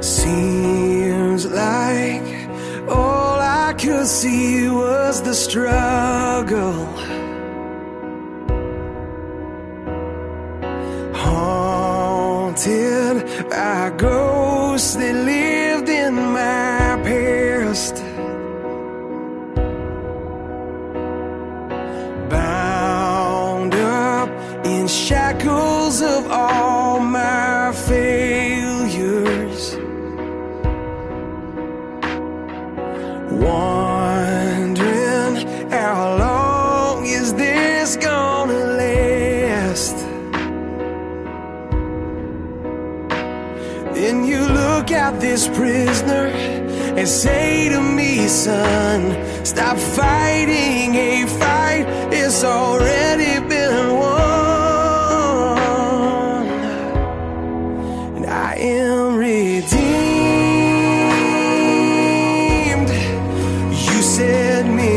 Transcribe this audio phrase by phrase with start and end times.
[0.00, 2.22] Seems like
[2.88, 6.86] all I could see was the struggle.
[11.14, 17.96] Haunted by ghosts that lived in my past.
[22.28, 24.28] Bound up
[24.64, 26.26] in shackles of
[45.06, 46.26] at this prisoner
[46.98, 49.00] and say to me, son,
[49.44, 54.86] stop fighting a fight, it's already been won.
[58.16, 59.70] And I am redeemed.
[63.86, 64.95] You set me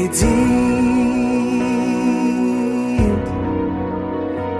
[0.00, 1.60] redeemed.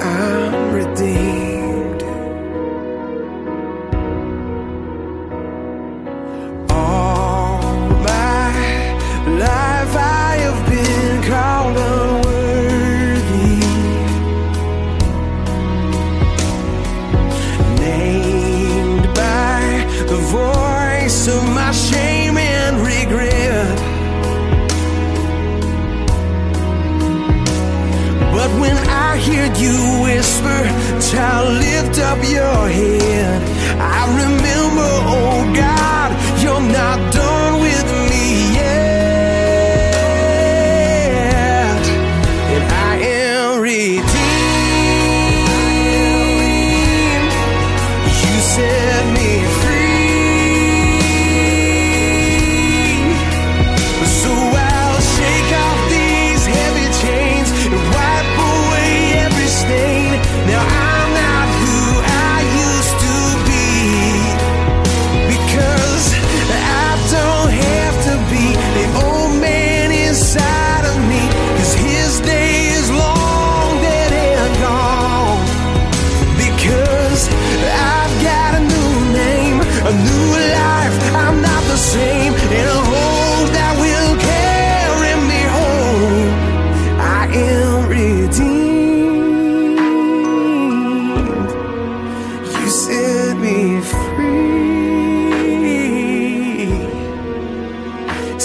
[0.01, 2.03] I'm redeemed.
[6.71, 7.63] All
[8.09, 8.53] my
[9.45, 13.61] life I have been called unworthy.
[17.81, 19.61] Named by
[20.07, 22.20] the voice of my shame
[29.13, 30.61] I hear you whisper,
[31.11, 33.43] child, lift up your head.
[33.81, 37.40] I remember, oh God, you're not done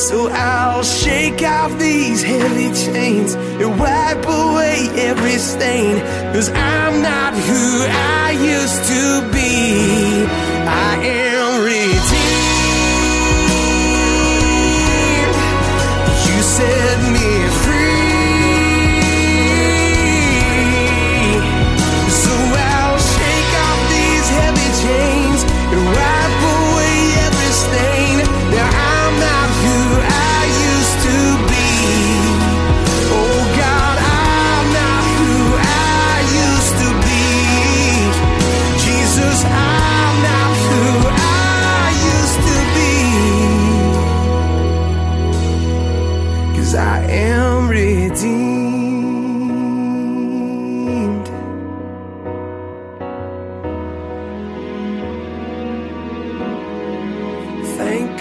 [0.05, 5.99] So I'll shake off these heavy chains and wipe away every stain.
[6.31, 10.04] Cause I'm not who I used to be.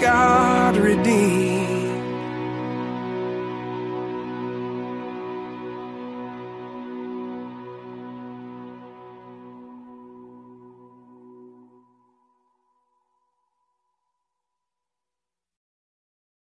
[0.05, 1.24] God, redeemed.